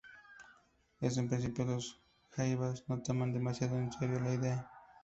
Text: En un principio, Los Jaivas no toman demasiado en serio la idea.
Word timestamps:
En 0.99 1.19
un 1.19 1.29
principio, 1.29 1.63
Los 1.63 2.01
Jaivas 2.31 2.85
no 2.87 3.03
toman 3.03 3.33
demasiado 3.33 3.77
en 3.77 3.91
serio 3.93 4.19
la 4.19 4.33
idea. 4.33 4.67